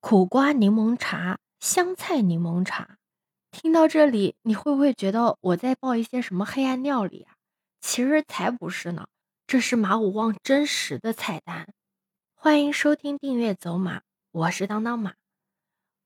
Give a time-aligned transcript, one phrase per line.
[0.00, 2.96] 苦瓜柠檬茶、香菜柠檬茶，
[3.50, 7.34] 听到这里，你会不会觉得我在报一些什么黑暗料理啊？
[7.82, 9.08] 其实才不是呢，
[9.46, 11.68] 这是马五旺真实的菜单。
[12.34, 14.00] 欢迎收听订阅走马，
[14.32, 15.12] 我是当当马。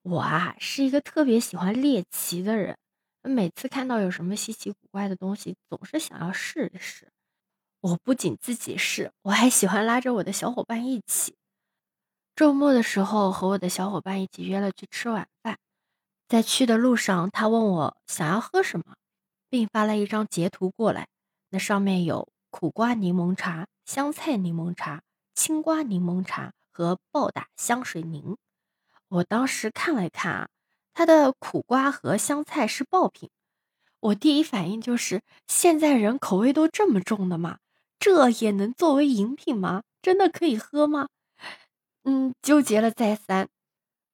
[0.00, 2.78] 我啊是一个特别喜欢猎奇的人，
[3.22, 7.12] 每次看到有什么稀奇古怪的东西，总是想要试一试。
[7.82, 11.36] 我不仅自己试，我还喜欢拉着我的小伙伴一起。
[12.34, 15.58] 周末的时候，和我的小伙伴一起约了去吃晚饭。
[16.28, 18.94] 在去的路上，他问我想要喝什么，
[19.50, 21.08] 并发了一张截图过来。
[21.50, 25.02] 那上面有苦瓜柠檬茶、香菜柠檬茶、
[25.34, 28.38] 青瓜柠檬茶和暴打香水柠。
[29.08, 30.48] 我当时看了看啊，
[30.94, 33.28] 它的苦瓜和香菜是爆品。
[34.00, 37.58] 我第一反应就是：现在人口味都这么重的吗？
[37.98, 39.82] 这也能作为饮品吗？
[40.00, 41.08] 真的可以喝吗？
[42.04, 43.48] 嗯，纠结了再三，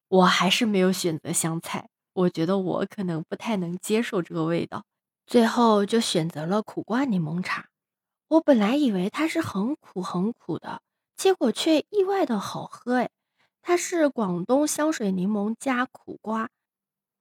[0.08, 1.88] 我还是没有选择香菜。
[2.12, 4.84] 我觉得我可能不太能接受这个味道，
[5.26, 7.68] 最后就选择了苦瓜柠檬茶。
[8.28, 10.82] 我本来以为它是很苦很苦的，
[11.16, 13.08] 结果却意外的好喝哎！
[13.62, 16.50] 它是广东香水柠檬加苦瓜，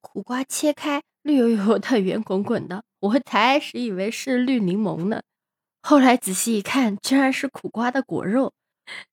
[0.01, 5.21] 苦瓜切开绿油油的、圆滚滚的，我才始以为是绿柠檬呢，
[5.81, 8.53] 后来仔细一看，居然是苦瓜的果肉。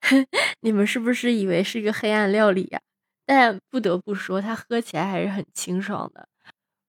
[0.60, 2.80] 你们是不是以为是一个黑暗料理呀？
[3.26, 6.28] 但不得不说，它喝起来还是很清爽的。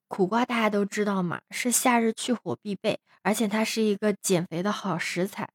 [0.08, 5.50] 苦瓜大家都知道嘛，是夏日去火必备，而且它是一个减肥的好食材。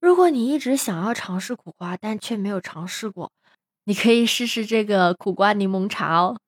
[0.00, 3.30] 如果你一直想要尝试苦瓜，但却没有尝试过，
[3.84, 6.38] 你可以试试这个苦瓜柠檬茶哦。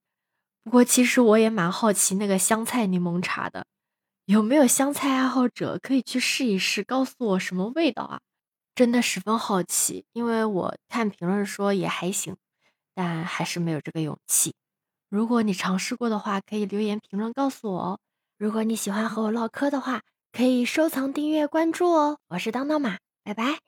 [0.65, 3.65] 不过其实我也蛮好奇那个香菜柠檬茶的，
[4.27, 8.21] 有没有香菜爱好者可以去试一试，告诉我什么味道啊？
[8.79, 12.37] 真的十分好奇，因为我看评论说也还行，
[12.95, 14.55] 但还是没有这个勇气。
[15.09, 17.99] 如果你尝试过的话，可以留言评论告诉我哦。
[18.39, 22.21] 如果你喜欢和我唠嗑的话，可以收藏、订阅、关注哦。
[22.29, 23.68] 我是当当马，拜拜。